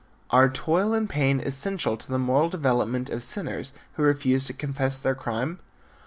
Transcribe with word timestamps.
Are 0.31 0.49
toil 0.49 0.95
and 0.95 1.07
pain 1.07 1.39
essential 1.39 1.95
to 1.95 2.09
the 2.09 2.17
moral 2.17 2.49
development 2.49 3.11
of 3.11 3.23
sinners 3.23 3.71
who 3.93 4.01
refuse 4.01 4.45
to 4.45 4.53
confess 4.53 4.97
their 4.97 5.13
crime? 5.13 5.59